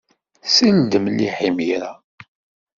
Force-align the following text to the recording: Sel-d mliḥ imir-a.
Sel-d 0.53 0.93
mliḥ 1.03 1.35
imir-a. 1.47 1.91